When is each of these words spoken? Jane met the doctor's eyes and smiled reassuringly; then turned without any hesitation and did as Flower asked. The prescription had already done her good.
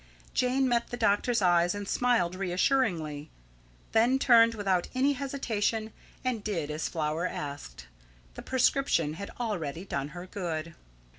Jane 0.33 0.67
met 0.67 0.87
the 0.89 0.97
doctor's 0.97 1.43
eyes 1.43 1.75
and 1.75 1.87
smiled 1.87 2.33
reassuringly; 2.33 3.29
then 3.91 4.17
turned 4.17 4.55
without 4.55 4.87
any 4.95 5.13
hesitation 5.13 5.93
and 6.25 6.43
did 6.43 6.71
as 6.71 6.89
Flower 6.89 7.27
asked. 7.27 7.85
The 8.33 8.41
prescription 8.41 9.13
had 9.13 9.29
already 9.39 9.85
done 9.85 10.07
her 10.07 10.25
good. 10.25 10.73